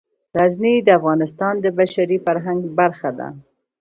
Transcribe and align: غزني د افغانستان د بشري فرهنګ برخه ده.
غزني 0.37 0.75
د 0.83 0.89
افغانستان 0.99 1.53
د 1.61 1.65
بشري 1.79 2.17
فرهنګ 2.25 2.61
برخه 2.79 3.09
ده. 3.19 3.27